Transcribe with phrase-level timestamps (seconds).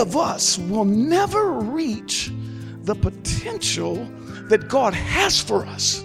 [0.00, 2.32] of us will never reach
[2.82, 3.96] the potential
[4.48, 6.04] that God has for us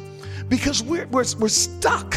[0.49, 2.15] because we're, we're, we're stuck.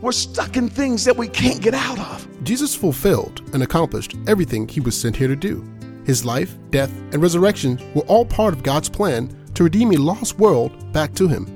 [0.00, 2.26] We're stuck in things that we can't get out of.
[2.42, 5.64] Jesus fulfilled and accomplished everything he was sent here to do.
[6.04, 10.38] His life, death, and resurrection were all part of God's plan to redeem a lost
[10.38, 11.46] world back to him.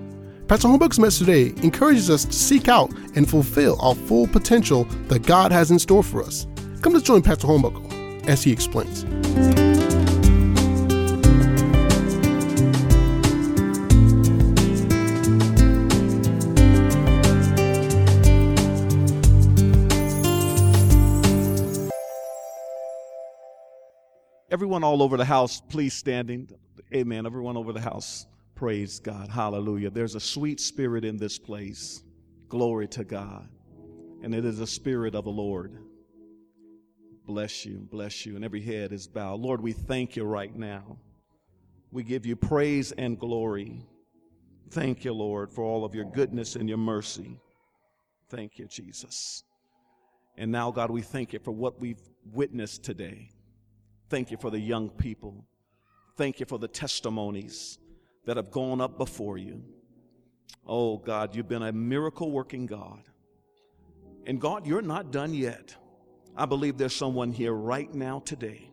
[0.47, 5.27] Pastor Holmberg's message today encourages us to seek out and fulfill our full potential that
[5.27, 6.47] God has in store for us.
[6.83, 9.05] Come to join Pastor Holmberg as he explains.
[24.51, 26.49] Everyone all over the house, please standing.
[26.95, 27.27] Amen.
[27.27, 29.29] Everyone over the house, praise God.
[29.29, 29.91] Hallelujah.
[29.91, 32.05] There's a sweet spirit in this place.
[32.49, 33.49] Glory to God.
[34.23, 35.79] And it is the spirit of the Lord.
[37.27, 38.37] Bless you, bless you.
[38.37, 39.41] And every head is bowed.
[39.41, 40.99] Lord, we thank you right now.
[41.91, 43.87] We give you praise and glory.
[44.71, 47.41] Thank you, Lord, for all of your goodness and your mercy.
[48.29, 49.45] Thank you, Jesus.
[50.37, 53.31] And now, God, we thank you for what we've witnessed today.
[54.11, 55.47] Thank you for the young people.
[56.17, 57.79] Thank you for the testimonies
[58.27, 59.63] that have gone up before you.
[60.67, 63.03] Oh, God, you've been a miracle working God.
[64.27, 65.77] And God, you're not done yet.
[66.37, 68.71] I believe there's someone here right now today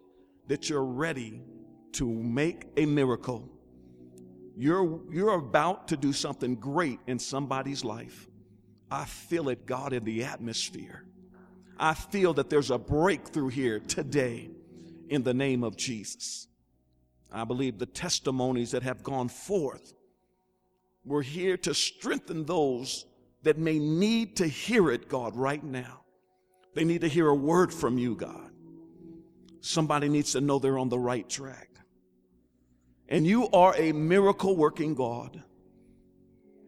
[0.47, 1.41] that you're ready
[1.93, 3.47] to make a miracle.
[4.57, 8.27] You're, you're about to do something great in somebody's life.
[8.89, 11.05] I feel it, God, in the atmosphere.
[11.77, 14.49] I feel that there's a breakthrough here today
[15.09, 16.47] in the name of Jesus.
[17.31, 19.93] I believe the testimonies that have gone forth
[21.05, 23.05] were here to strengthen those
[23.43, 26.00] that may need to hear it, God, right now.
[26.73, 28.51] They need to hear a word from you, God.
[29.59, 31.69] Somebody needs to know they're on the right track.
[33.07, 35.43] And you are a miracle working God.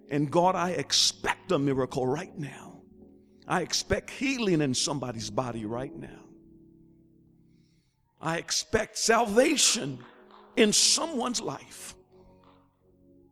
[0.09, 2.81] And God, I expect a miracle right now.
[3.47, 6.19] I expect healing in somebody's body right now.
[8.21, 9.99] I expect salvation
[10.55, 11.95] in someone's life.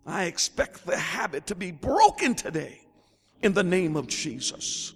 [0.06, 2.82] I expect the habit to be broken today
[3.42, 4.94] in the name of Jesus.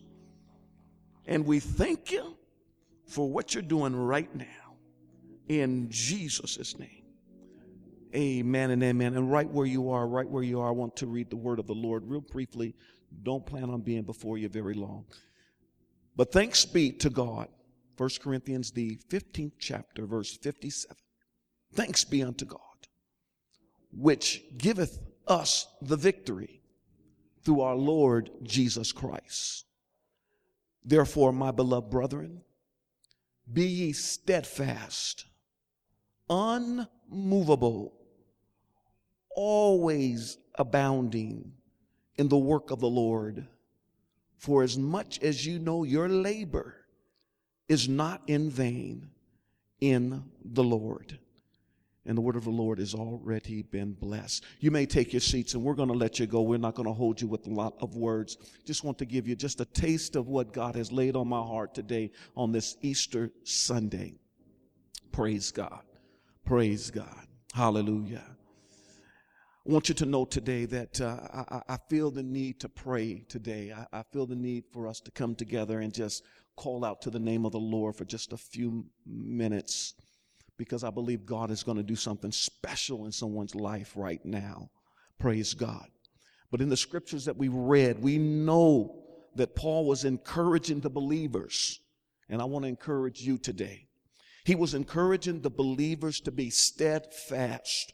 [1.27, 2.37] And we thank you
[3.07, 4.77] for what you're doing right now
[5.47, 7.03] in Jesus' name.
[8.15, 9.15] Amen and amen.
[9.15, 11.59] And right where you are, right where you are, I want to read the word
[11.59, 12.75] of the Lord real briefly.
[13.23, 15.05] Don't plan on being before you very long.
[16.15, 17.49] But thanks be to God
[17.97, 20.95] 1 Corinthians, the 15th chapter, verse 57.
[21.73, 22.59] Thanks be unto God,
[23.91, 26.61] which giveth us the victory
[27.43, 29.65] through our Lord Jesus Christ.
[30.85, 32.41] Therefore, my beloved brethren,
[33.51, 35.25] be ye steadfast,
[36.29, 37.93] unmovable,
[39.35, 41.53] always abounding
[42.17, 43.47] in the work of the Lord,
[44.37, 46.75] for as much as you know your labor
[47.67, 49.09] is not in vain
[49.81, 51.19] in the Lord.
[52.05, 54.43] And the word of the Lord has already been blessed.
[54.59, 56.41] You may take your seats and we're going to let you go.
[56.41, 58.37] We're not going to hold you with a lot of words.
[58.63, 61.41] Just want to give you just a taste of what God has laid on my
[61.41, 64.13] heart today on this Easter Sunday.
[65.11, 65.81] Praise God.
[66.45, 67.25] Praise God.
[67.53, 68.23] Hallelujah.
[69.67, 71.17] I want you to know today that uh,
[71.49, 73.73] I, I, feel the need to pray today.
[73.75, 76.23] I, I feel the need for us to come together and just
[76.55, 79.95] call out to the name of the Lord for just a few minutes
[80.57, 84.69] because I believe God is going to do something special in someone's life right now.
[85.19, 85.87] Praise God.
[86.51, 89.03] But in the scriptures that we read, we know
[89.35, 91.79] that Paul was encouraging the believers.
[92.29, 93.87] And I want to encourage you today.
[94.45, 97.93] He was encouraging the believers to be steadfast.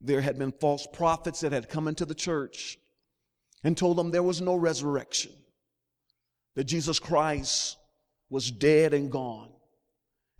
[0.00, 2.78] There had been false prophets that had come into the church
[3.64, 5.32] and told them there was no resurrection
[6.54, 7.76] that Jesus Christ
[8.30, 9.50] was dead and gone.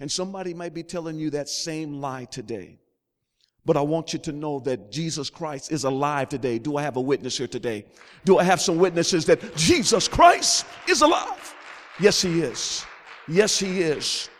[0.00, 2.78] And somebody might be telling you that same lie today.
[3.64, 6.58] But I want you to know that Jesus Christ is alive today.
[6.58, 7.84] Do I have a witness here today?
[8.24, 11.54] Do I have some witnesses that Jesus Christ is alive?
[12.00, 12.84] Yes, He is.
[13.26, 14.30] Yes, He is.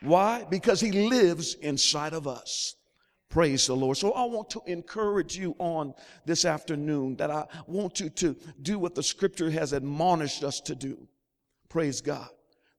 [0.00, 0.44] Why?
[0.50, 2.74] Because He lives inside of us.
[3.28, 3.96] Praise the Lord.
[3.96, 5.92] So I want to encourage you on
[6.24, 10.74] this afternoon that I want you to do what the scripture has admonished us to
[10.74, 11.08] do.
[11.68, 12.28] Praise God.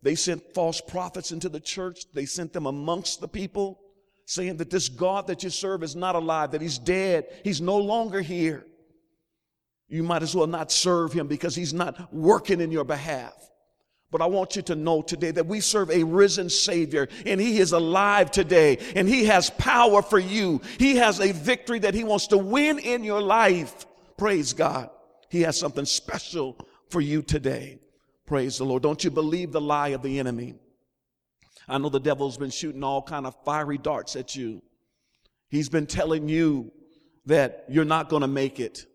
[0.06, 2.06] They sent false prophets into the church.
[2.13, 3.80] They sent them amongst the people
[4.28, 7.25] saying that this God that you serve is not alive, that he's dead.
[7.44, 8.68] He's no longer here.
[9.88, 13.34] You might as well not serve him because he's not working in your behalf.
[14.12, 17.57] But I want you to know today that we serve a risen Savior and He
[17.57, 20.62] is alive today and He has power for you.
[20.78, 23.88] He has a victory that He wants to win in your life.
[24.18, 24.92] Praise God.
[25.30, 26.57] He has something special
[26.92, 27.80] for you today.
[28.25, 28.83] Praise the Lord.
[28.83, 30.56] Don't you believe the lie of the enemy.
[31.68, 34.62] I know the devil's been shooting all kind of fiery darts at you.
[35.50, 36.72] He's been telling you
[37.25, 38.86] that you're not going to make it,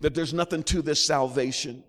[0.00, 1.84] that there's nothing to this salvation,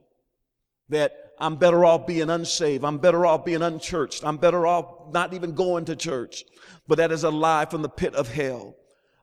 [0.89, 2.85] that I'm better off being unsaved.
[2.85, 4.23] I'm better off being unchurched.
[4.23, 6.45] I'm better off not even going to church.
[6.87, 8.75] But that is a lie from the pit of hell.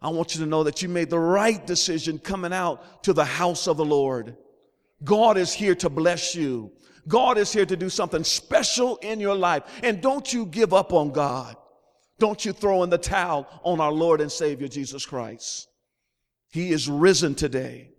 [0.02, 3.24] I want you to know that you made the right decision coming out to the
[3.24, 4.36] house of the Lord.
[5.04, 6.72] God is here to bless you.
[7.06, 9.62] God is here to do something special in your life.
[9.82, 11.56] And don't you give up on God.
[12.18, 15.68] Don't you throw in the towel on our Lord and Savior Jesus Christ.
[16.50, 17.90] He is risen today.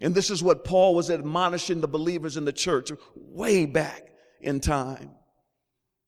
[0.00, 4.02] And this is what Paul was admonishing the believers in the church way back
[4.40, 5.12] in time.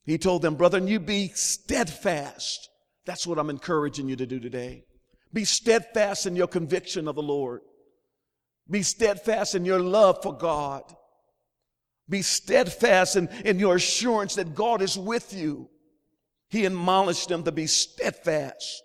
[0.05, 2.69] He told them, brethren, you be steadfast.
[3.07, 4.85] That's what I'm encouraging you to do today.
[5.33, 7.61] Be steadfast in your conviction of the Lord.
[8.69, 10.83] Be steadfast in your love for God.
[12.09, 15.69] Be steadfast in, in your assurance that God is with you.
[16.49, 18.83] He admonished them to be steadfast.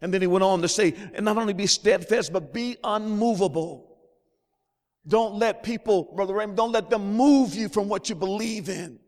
[0.00, 3.96] And then he went on to say, and not only be steadfast, but be unmovable.
[5.06, 8.98] Don't let people, Brother Raymond, don't let them move you from what you believe in.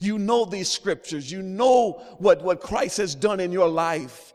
[0.00, 1.30] You know these scriptures.
[1.30, 4.34] You know what, what Christ has done in your life.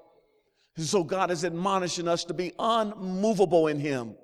[0.77, 4.15] And so God is admonishing us to be unmovable in Him.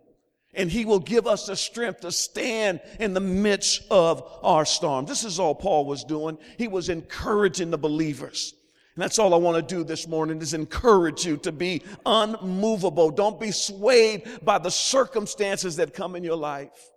[0.56, 5.06] And He will give us the strength to stand in the midst of our storm.
[5.06, 6.38] This is all Paul was doing.
[6.58, 8.54] He was encouraging the believers.
[8.96, 13.12] And that's all I want to do this morning is encourage you to be unmovable.
[13.12, 16.92] Don't be swayed by the circumstances that come in your life,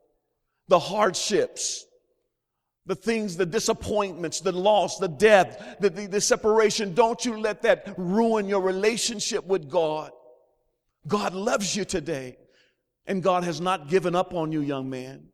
[0.69, 1.85] the hardships,
[2.87, 6.95] the things, the disappointments, the loss, the death, the, the, the separation.
[6.95, 10.13] Don't you let that ruin your relationship with God.
[11.09, 12.37] God loves you today.
[13.09, 15.29] And God has not given up on you, young man.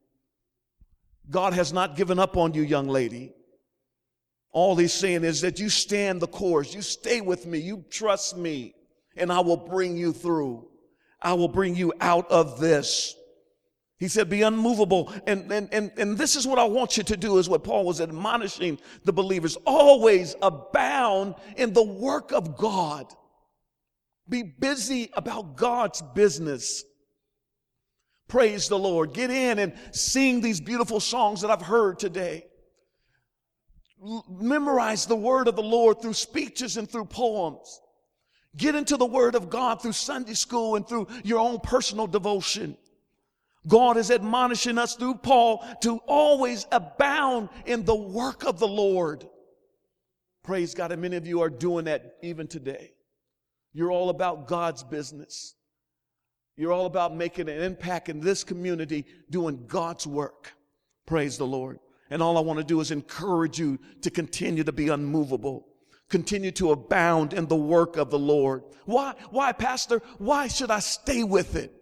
[1.28, 3.34] God has not given up on you, young lady.
[4.52, 8.36] All he's saying is that you stand the course, you stay with me, you trust
[8.36, 8.74] me,
[9.16, 10.68] and I will bring you through.
[11.20, 13.16] I will bring you out of this.
[13.98, 15.12] He said, be unmovable.
[15.26, 17.84] And, and, and, and this is what I want you to do, is what Paul
[17.84, 19.56] was admonishing the believers.
[19.66, 23.12] Always abound in the work of God.
[24.28, 26.84] Be busy about God's business.
[28.34, 29.12] Praise the Lord.
[29.12, 32.46] Get in and sing these beautiful songs that I've heard today
[34.28, 37.80] memorize the word of the Lord through speeches and through poems.
[38.56, 42.76] Get into the word of God through Sunday school and through your own personal devotion.
[43.68, 49.24] God is admonishing us through Paul to always abound in the work of the Lord.
[50.42, 50.90] Praise God.
[50.90, 52.94] And many of you are doing that even today.
[53.72, 55.54] You're all about God's business.
[56.56, 60.54] You're all about making an impact in this community, doing God's work.
[61.06, 61.80] Praise the Lord.
[62.10, 65.66] And all I want to do is encourage you to continue to be unmovable.
[66.08, 68.62] Continue to abound in the work of the Lord.
[68.84, 69.14] Why?
[69.30, 70.00] Why, Pastor?
[70.18, 71.72] Why should I stay with it?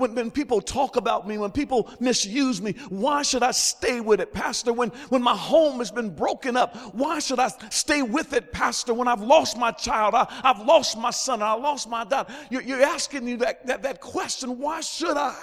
[0.00, 4.20] When, when people talk about me, when people misuse me, why should I stay with
[4.20, 4.72] it, Pastor?
[4.72, 8.94] When, when my home has been broken up, why should I stay with it, Pastor?
[8.94, 12.32] When I've lost my child, I, have lost my son, I lost my daughter.
[12.50, 15.36] You're, you're asking me that, that, that question, why should I?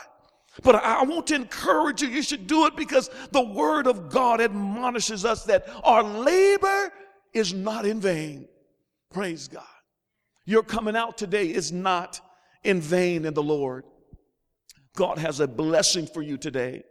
[0.63, 4.41] But I want to encourage you, you should do it because the Word of God
[4.41, 6.91] admonishes us that our labor
[7.33, 8.47] is not in vain.
[9.11, 9.63] Praise God.
[10.45, 12.19] Your coming out today is not
[12.63, 13.83] in vain in the Lord.
[14.97, 16.83] God has a blessing for you today.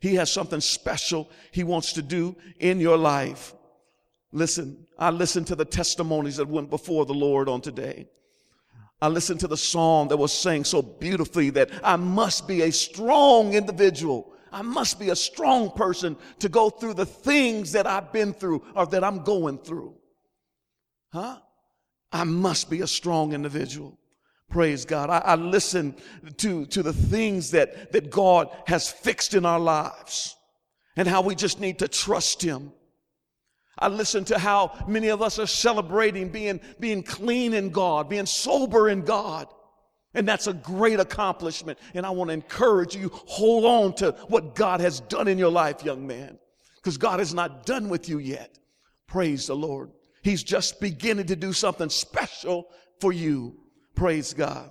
[0.00, 3.54] He has something special He wants to do in your life.
[4.32, 8.08] Listen, I listened to the testimonies that went before the Lord on today.
[9.00, 12.72] I listened to the song that was sang so beautifully that I must be a
[12.72, 14.32] strong individual.
[14.52, 18.64] I must be a strong person to go through the things that I've been through
[18.74, 19.94] or that I'm going through.
[21.12, 21.38] Huh?
[22.10, 23.98] I must be a strong individual.
[24.52, 25.10] Praise God.
[25.10, 25.96] I, I listen
[26.38, 30.36] to, to the things that, that God has fixed in our lives
[30.96, 32.72] and how we just need to trust Him
[33.78, 38.26] I listen to how many of us are celebrating being, being clean in God, being
[38.26, 39.48] sober in God.
[40.14, 41.78] And that's a great accomplishment.
[41.94, 45.50] And I want to encourage you, hold on to what God has done in your
[45.50, 46.38] life, young man,
[46.76, 48.58] because God is not done with you yet.
[49.08, 49.90] Praise the Lord.
[50.22, 52.68] He's just beginning to do something special
[53.00, 53.58] for you.
[53.94, 54.70] Praise God.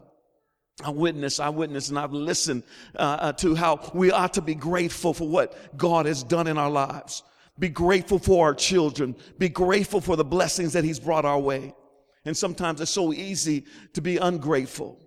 [0.83, 2.63] I witness, I witness, and I've listened
[2.95, 6.57] uh, uh to how we ought to be grateful for what God has done in
[6.57, 7.23] our lives.
[7.59, 11.75] be grateful for our children, be grateful for the blessings that He's brought our way.
[12.25, 14.99] And sometimes it's so easy to be ungrateful.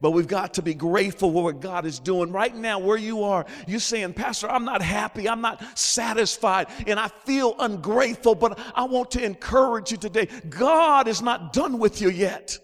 [0.00, 3.24] But we've got to be grateful for what God is doing right now, where you
[3.24, 3.44] are.
[3.66, 8.84] You're saying, Pastor, I'm not happy, I'm not satisfied, and I feel ungrateful, but I
[8.84, 10.28] want to encourage you today.
[10.48, 12.58] God is not done with you yet.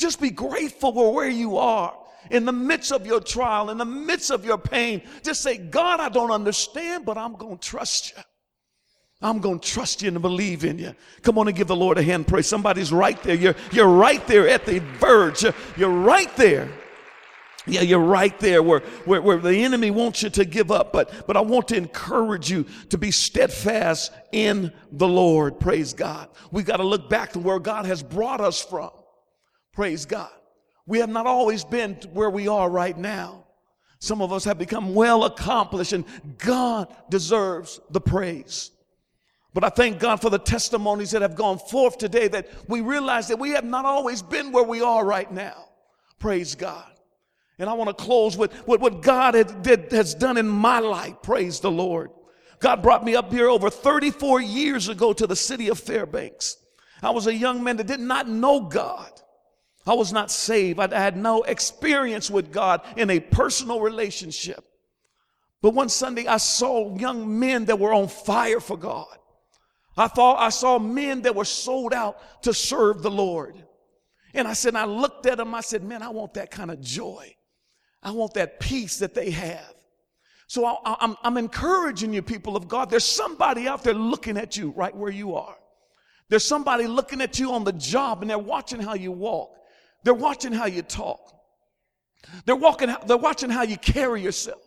[0.00, 1.94] Just be grateful for where you are.
[2.30, 6.00] In the midst of your trial, in the midst of your pain, just say, God,
[6.00, 8.22] I don't understand, but I'm going to trust you.
[9.20, 10.94] I'm going to trust you and believe in you.
[11.20, 12.46] Come on and give the Lord a hand praise.
[12.46, 13.34] Somebody's right there.
[13.34, 15.42] You're, you're right there at the verge.
[15.42, 16.70] You're, you're right there.
[17.66, 20.94] Yeah, you're right there where, where, where the enemy wants you to give up.
[20.94, 25.60] But, but I want to encourage you to be steadfast in the Lord.
[25.60, 26.30] Praise God.
[26.50, 28.90] We've got to look back to where God has brought us from.
[29.72, 30.30] Praise God.
[30.86, 33.44] We have not always been where we are right now.
[34.00, 36.04] Some of us have become well accomplished and
[36.38, 38.70] God deserves the praise.
[39.52, 43.28] But I thank God for the testimonies that have gone forth today that we realize
[43.28, 45.66] that we have not always been where we are right now.
[46.18, 46.90] Praise God.
[47.58, 51.16] And I want to close with, with what God did, has done in my life.
[51.22, 52.10] Praise the Lord.
[52.58, 56.56] God brought me up here over 34 years ago to the city of Fairbanks.
[57.02, 59.10] I was a young man that did not know God.
[59.86, 60.78] I was not saved.
[60.78, 64.64] I had no experience with God in a personal relationship.
[65.62, 69.06] But one Sunday I saw young men that were on fire for God.
[69.96, 73.56] I thought I saw men that were sold out to serve the Lord.
[74.32, 76.80] And I said, I looked at them, I said, man, I want that kind of
[76.80, 77.34] joy.
[78.02, 79.74] I want that peace that they have.
[80.46, 82.90] So I, am I'm encouraging you, people of God.
[82.90, 85.56] There's somebody out there looking at you right where you are.
[86.28, 89.56] There's somebody looking at you on the job and they're watching how you walk.
[90.02, 91.20] They're watching how you talk.
[92.44, 94.62] They're walking, they're watching how you carry yourself.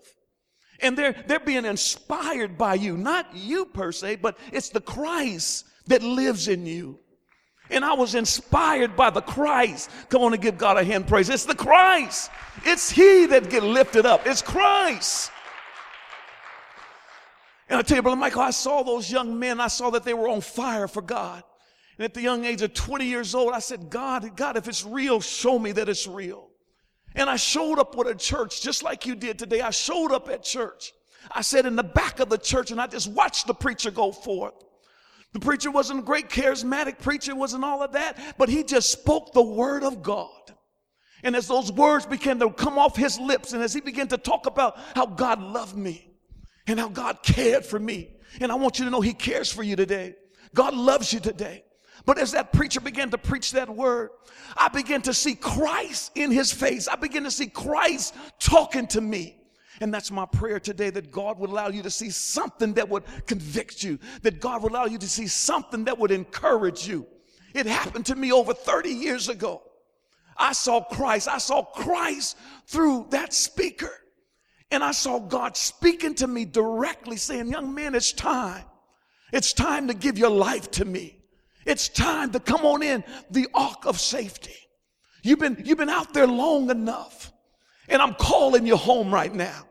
[0.81, 5.65] And they're, they're being inspired by you, not you per se, but it's the Christ
[5.87, 6.99] that lives in you.
[7.69, 9.89] And I was inspired by the Christ.
[10.09, 11.29] Come on and give God a hand praise.
[11.29, 12.29] It's the Christ.
[12.65, 14.27] It's He that get lifted up.
[14.27, 15.31] It's Christ.
[17.69, 19.59] And I tell you, Brother Michael, I saw those young men.
[19.59, 21.43] I saw that they were on fire for God.
[21.97, 24.83] And at the young age of 20 years old, I said, God, God, if it's
[24.83, 26.49] real, show me that it's real.
[27.15, 29.61] And I showed up with a church just like you did today.
[29.61, 30.93] I showed up at church.
[31.31, 34.11] I sat in the back of the church and I just watched the preacher go
[34.11, 34.55] forth.
[35.33, 39.33] The preacher wasn't a great charismatic preacher, wasn't all of that, but he just spoke
[39.33, 40.29] the word of God.
[41.23, 44.17] And as those words began to come off his lips, and as he began to
[44.17, 46.11] talk about how God loved me
[46.67, 49.63] and how God cared for me, and I want you to know he cares for
[49.63, 50.15] you today.
[50.53, 51.63] God loves you today.
[52.05, 54.09] But as that preacher began to preach that word,
[54.57, 56.87] I began to see Christ in his face.
[56.87, 59.37] I began to see Christ talking to me.
[59.81, 63.03] And that's my prayer today that God would allow you to see something that would
[63.25, 67.07] convict you, that God would allow you to see something that would encourage you.
[67.53, 69.61] It happened to me over 30 years ago.
[70.37, 71.27] I saw Christ.
[71.27, 73.91] I saw Christ through that speaker.
[74.71, 78.63] And I saw God speaking to me directly, saying, Young man, it's time.
[79.31, 81.22] It's time to give your life to me.
[81.65, 84.55] It's time to come on in the ark of safety.
[85.23, 87.31] You've been, you've been out there long enough.
[87.89, 89.67] And I'm calling you home right now.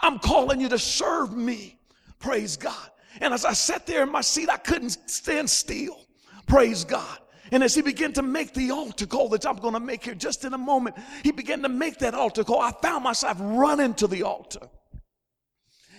[0.00, 1.78] I'm calling you to serve me.
[2.18, 2.90] Praise God.
[3.20, 6.06] And as I sat there in my seat, I couldn't stand still.
[6.46, 7.18] Praise God.
[7.52, 10.14] And as he began to make the altar call that I'm going to make here
[10.14, 12.60] just in a moment, he began to make that altar call.
[12.60, 14.68] I found myself running to the altar.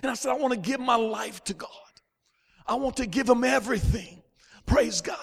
[0.01, 1.70] And I said, I want to give my life to God.
[2.66, 4.22] I want to give him everything.
[4.67, 5.17] Praise God.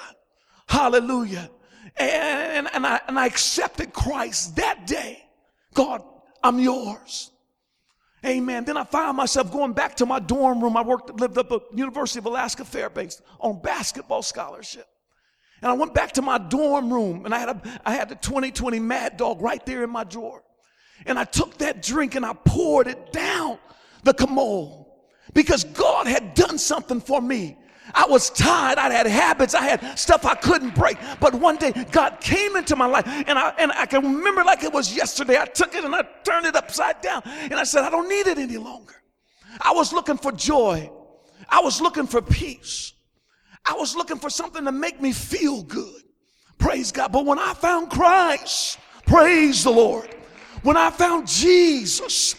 [0.66, 1.48] Hallelujah.
[1.96, 5.22] And, and, I, and I accepted Christ that day.
[5.74, 6.02] God,
[6.42, 7.30] I'm yours.
[8.24, 8.64] Amen.
[8.64, 10.76] Then I found myself going back to my dorm room.
[10.76, 14.86] I worked, lived up at University of Alaska Fairbanks on basketball scholarship.
[15.60, 18.16] And I went back to my dorm room and I had a, I had the
[18.16, 20.42] 2020 Mad Dog right there in my drawer.
[21.06, 23.58] And I took that drink and I poured it down
[24.04, 24.86] the commode
[25.34, 27.58] because God had done something for me
[27.92, 28.78] I was tired.
[28.78, 29.54] I had habits.
[29.54, 30.96] I had stuff I couldn't break.
[31.20, 34.62] But one day God came into my life and I, and I can remember like
[34.62, 35.38] it was yesterday.
[35.38, 38.26] I took it and I turned it upside down and I said, I don't need
[38.26, 38.94] it any longer.
[39.60, 40.90] I was looking for joy.
[41.48, 42.94] I was looking for peace.
[43.66, 46.02] I was looking for something to make me feel good.
[46.58, 47.12] Praise God.
[47.12, 50.14] But when I found Christ, praise the Lord.
[50.62, 52.36] When I found Jesus,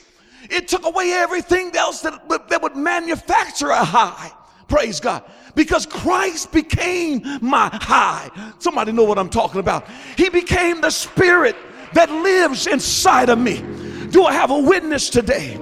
[0.49, 4.31] it took away everything else that, that would manufacture a high.
[4.67, 5.23] Praise God.
[5.53, 8.29] Because Christ became my high.
[8.59, 9.87] Somebody know what I'm talking about.
[10.17, 11.55] He became the spirit
[11.93, 13.63] that lives inside of me.
[14.09, 15.59] Do I have a witness today?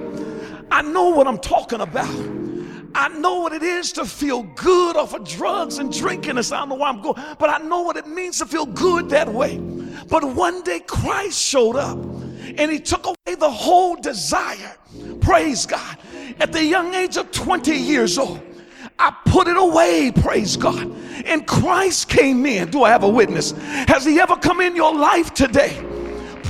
[0.70, 2.34] I know what I'm talking about.
[2.96, 6.38] I know what it is to feel good off of drugs and drinking.
[6.38, 8.66] And I don't know why I'm going, but I know what it means to feel
[8.66, 9.58] good that way.
[10.08, 14.76] But one day Christ showed up and he took away the whole desire.
[15.20, 15.98] Praise God.
[16.38, 18.40] At the young age of 20 years old,
[18.98, 20.90] I put it away, praise God.
[21.24, 22.70] And Christ came in.
[22.70, 23.52] Do I have a witness?
[23.52, 25.84] Has he ever come in your life today?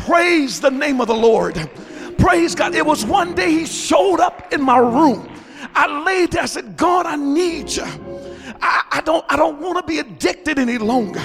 [0.07, 1.71] Praise the name of the Lord.
[2.19, 2.75] Praise God.
[2.75, 5.31] It was one day he showed up in my room.
[5.75, 7.85] I laid there, I said, God, I need you.
[8.61, 11.23] I, I don't I don't want to be addicted any longer.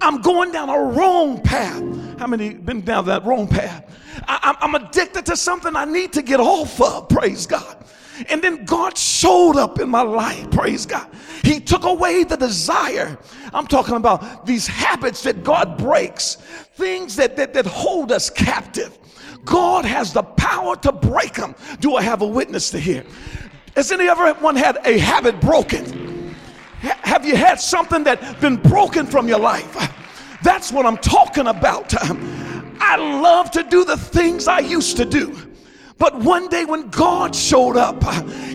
[0.00, 1.82] I'm going down a wrong path.
[2.18, 3.84] How many been down that wrong path?
[4.28, 7.08] I, I'm addicted to something I need to get off of.
[7.08, 7.84] Praise God.
[8.28, 10.50] And then God showed up in my life.
[10.50, 11.08] Praise God.
[11.42, 13.18] He took away the desire.
[13.52, 16.36] I'm talking about these habits that God breaks,
[16.74, 18.98] things that, that, that hold us captive.
[19.44, 21.54] God has the power to break them.
[21.80, 23.04] Do I have a witness to hear?
[23.76, 26.34] Has any ever one had a habit broken?
[26.80, 29.92] Have you had something that been broken from your life?
[30.42, 31.94] That's what I'm talking about.
[32.82, 35.49] I love to do the things I used to do.
[36.00, 38.02] But one day when God showed up,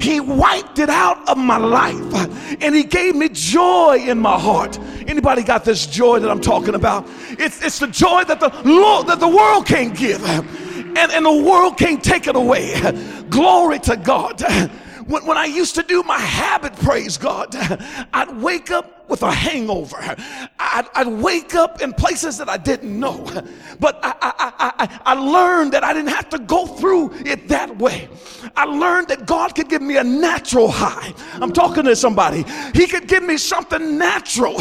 [0.02, 4.80] he wiped it out of my life and he gave me joy in my heart.
[5.08, 7.08] Anybody got this joy that I'm talking about?
[7.30, 11.44] It's, it's the joy that the Lord, that the world can't give and, and the
[11.44, 12.82] world can't take it away.
[13.30, 14.42] Glory to God.
[15.06, 17.50] When, when I used to do my habit, praise God,
[18.12, 19.98] I'd wake up with a hangover.
[20.60, 23.26] I'd, I'd, wake up in places that I didn't know.
[23.80, 27.78] But I, I, I, I learned that I didn't have to go through it that
[27.78, 28.10] way.
[28.56, 31.14] I learned that God could give me a natural high.
[31.34, 32.44] I'm talking to somebody.
[32.74, 34.60] He could give me something natural.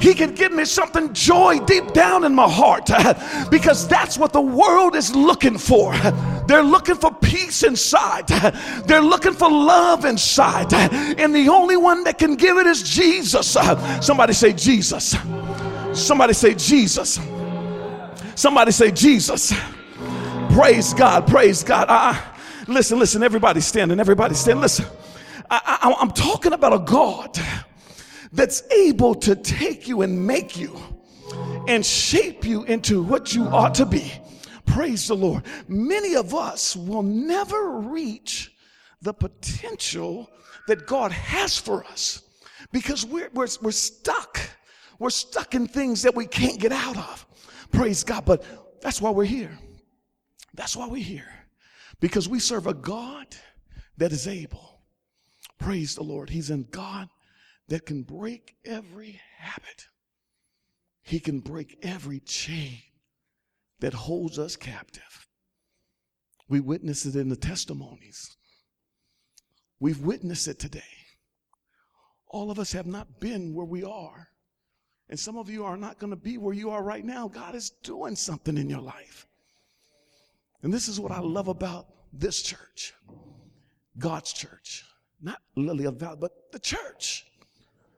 [0.00, 2.90] He could give me something joy deep down in my heart
[3.50, 5.94] because that's what the world is looking for.
[6.48, 8.26] They're looking for peace inside.
[8.86, 10.72] They're looking for love inside.
[10.74, 13.56] And the only one that can give it is Jesus.
[14.02, 15.16] Somebody say Jesus.
[15.94, 17.20] Somebody say Jesus.
[18.34, 19.52] Somebody say Jesus.
[20.52, 21.26] Praise God.
[21.26, 21.86] Praise God.
[21.88, 22.20] Uh,
[22.66, 23.22] listen, listen.
[23.22, 24.00] Everybody standing.
[24.00, 24.60] Everybody stand.
[24.60, 24.86] Listen.
[25.50, 27.38] I, I, I'm talking about a God
[28.32, 30.78] that's able to take you and make you
[31.68, 34.12] and shape you into what you ought to be.
[34.66, 35.44] Praise the Lord.
[35.68, 38.54] Many of us will never reach
[39.02, 40.30] the potential
[40.66, 42.21] that God has for us
[42.72, 44.40] because we're, we're, we're stuck.
[44.98, 47.26] We're stuck in things that we can't get out of.
[47.70, 48.24] Praise God.
[48.24, 48.44] But
[48.80, 49.58] that's why we're here.
[50.54, 51.28] That's why we're here.
[52.00, 53.26] Because we serve a God
[53.98, 54.80] that is able.
[55.58, 56.30] Praise the Lord.
[56.30, 57.08] He's in God
[57.68, 59.86] that can break every habit.
[61.02, 62.78] He can break every chain
[63.80, 65.26] that holds us captive.
[66.48, 68.36] We witness it in the testimonies.
[69.80, 70.82] We've witnessed it today.
[72.32, 74.28] All of us have not been where we are.
[75.10, 77.28] And some of you are not going to be where you are right now.
[77.28, 79.26] God is doing something in your life.
[80.62, 82.94] And this is what I love about this church
[83.98, 84.84] God's church.
[85.20, 87.26] Not Lily of Valley, but the church.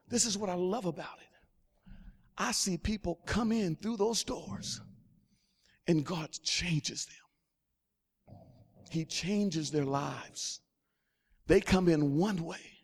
[0.09, 1.93] This is what I love about it.
[2.37, 4.81] I see people come in through those doors
[5.87, 8.35] and God changes them.
[8.91, 10.59] He changes their lives.
[11.47, 12.74] They come in one way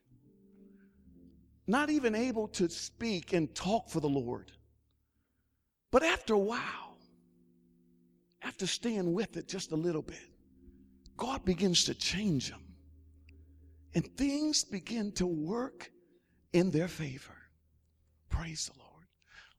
[1.67, 4.51] not even able to speak and talk for the Lord.
[5.91, 6.97] But after a while,
[8.41, 10.29] after staying with it just a little bit,
[11.17, 12.63] God begins to change them.
[13.93, 15.91] And things begin to work
[16.53, 17.35] in their favor.
[18.29, 19.05] Praise the Lord.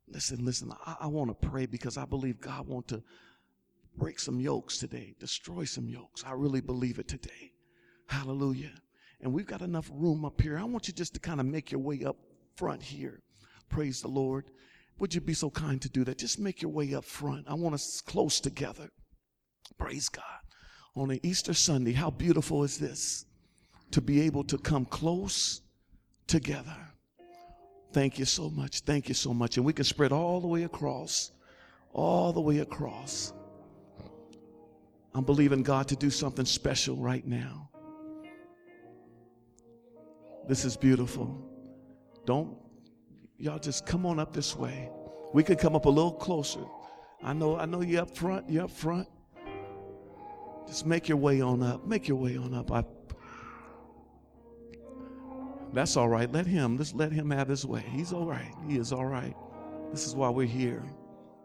[0.08, 3.02] Listen, listen, I, I want to pray because I believe God wants to
[3.96, 6.24] break some yokes today, destroy some yokes.
[6.26, 7.52] I really believe it today.
[8.08, 8.72] Hallelujah
[9.22, 10.58] and we've got enough room up here.
[10.58, 12.16] I want you just to kind of make your way up
[12.56, 13.20] front here.
[13.68, 14.46] Praise the Lord.
[14.98, 16.18] Would you be so kind to do that?
[16.18, 17.46] Just make your way up front.
[17.48, 18.90] I want us close together.
[19.78, 20.24] Praise God.
[20.94, 23.24] On an Easter Sunday, how beautiful is this
[23.92, 25.62] to be able to come close
[26.26, 26.76] together.
[27.92, 28.80] Thank you so much.
[28.80, 29.56] Thank you so much.
[29.56, 31.30] And we can spread all the way across,
[31.92, 33.32] all the way across.
[35.14, 37.71] I'm believing God to do something special right now.
[40.48, 41.48] This is beautiful.
[42.26, 42.56] Don't,
[43.38, 44.90] y'all just come on up this way.
[45.32, 46.64] We could come up a little closer.
[47.22, 49.08] I know, I know you're up front, you're up front.
[50.66, 51.86] Just make your way on up.
[51.86, 52.70] Make your way on up.
[52.72, 52.84] I,
[55.72, 56.30] that's all right.
[56.30, 57.84] Let him, just let him have his way.
[57.90, 58.54] He's all right.
[58.68, 59.34] He is all right.
[59.90, 60.82] This is why we're here.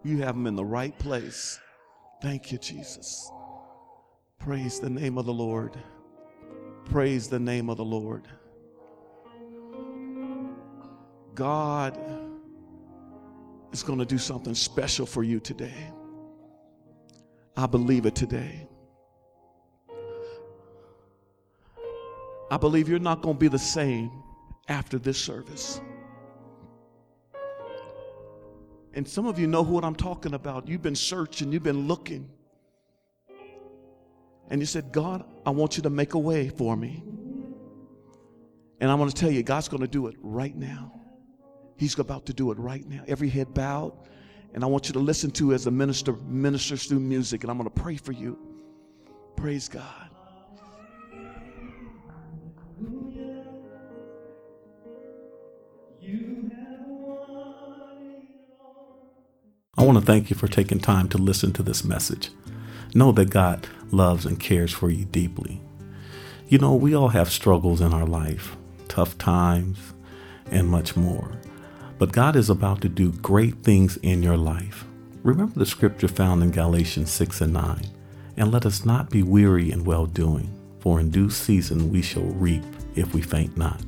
[0.03, 1.59] You have him in the right place.
[2.21, 3.31] Thank you, Jesus.
[4.39, 5.77] Praise the name of the Lord.
[6.85, 8.27] Praise the name of the Lord.
[11.37, 11.95] God
[13.71, 15.91] is going to do something special for you today.
[17.55, 18.67] I believe it today.
[22.49, 24.09] I believe you're not going to be the same
[24.67, 25.79] after this service.
[28.95, 30.67] And some of you know what I'm talking about.
[30.67, 32.31] You've been searching, you've been looking.
[34.49, 37.03] And you said, God, I want you to make a way for me.
[38.79, 40.96] And I'm going to tell you, God's going to do it right now.
[41.77, 43.03] He's about to do it right now.
[43.07, 43.93] Every head bowed.
[44.53, 47.43] And I want you to listen to as the minister ministers through music.
[47.43, 48.37] And I'm going to pray for you.
[49.35, 50.09] Praise God.
[59.79, 62.31] I want to thank you for taking time to listen to this message.
[62.95, 65.61] Know that God loves and cares for you deeply.
[66.47, 69.77] You know, we all have struggles in our life, tough times,
[70.49, 71.37] and much more.
[71.97, 74.85] But God is about to do great things in your life.
[75.23, 77.81] Remember the scripture found in Galatians 6 and 9.
[78.37, 82.23] And let us not be weary in well doing, for in due season we shall
[82.23, 82.63] reap
[82.95, 83.81] if we faint not.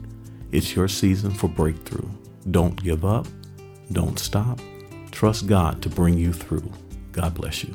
[0.52, 2.10] It's your season for breakthrough.
[2.50, 3.28] Don't give up.
[3.92, 4.60] Don't stop.
[5.12, 6.72] Trust God to bring you through.
[7.12, 7.74] God bless you.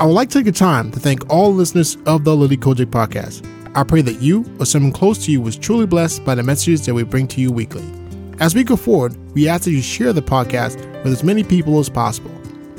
[0.00, 2.86] I would like to take a time to thank all listeners of the Lily COGIC
[2.86, 3.48] podcast.
[3.76, 6.84] I pray that you or someone close to you was truly blessed by the messages
[6.86, 7.84] that we bring to you weekly.
[8.38, 11.78] As we go forward, we ask that you share the podcast with as many people
[11.78, 12.30] as possible.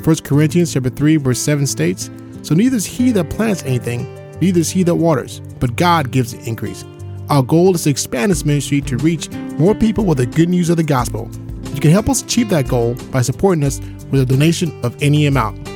[0.04, 2.10] 1 Corinthians chapter 3 verse 7 states,
[2.42, 4.06] So neither is he that plants anything,
[4.40, 6.84] neither is he that waters, but God gives the increase.
[7.28, 10.70] Our goal is to expand this ministry to reach more people with the good news
[10.70, 11.28] of the gospel.
[11.74, 13.80] You can help us achieve that goal by supporting us
[14.12, 15.66] with a donation of any amount.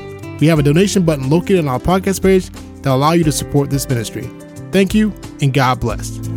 [0.41, 2.49] We have a donation button located on our podcast page
[2.83, 4.31] that allow you to support this ministry.
[4.71, 6.32] Thank you, and God bless.